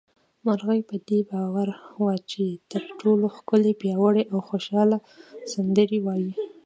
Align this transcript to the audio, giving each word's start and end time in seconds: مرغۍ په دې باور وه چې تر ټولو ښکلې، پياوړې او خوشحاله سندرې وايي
مرغۍ 0.45 0.79
په 0.89 0.95
دې 1.07 1.19
باور 1.29 1.67
وه 2.03 2.15
چې 2.31 2.43
تر 2.71 2.81
ټولو 2.99 3.25
ښکلې، 3.37 3.73
پياوړې 3.81 4.23
او 4.33 4.37
خوشحاله 4.49 4.97
سندرې 5.51 5.99
وايي 6.05 6.31